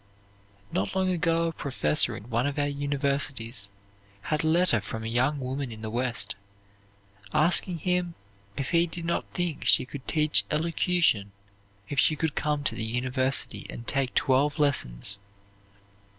[0.71, 3.69] Not long ago a professor in one of our universities
[4.21, 6.33] had a letter from a young woman in the West,
[7.35, 8.15] asking him
[8.57, 11.33] if he did not think she could teach elocution
[11.87, 15.19] if she could come to the university and take twelve lessons.